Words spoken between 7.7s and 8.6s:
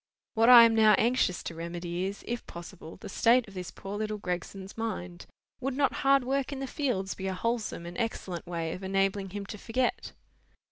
and excellent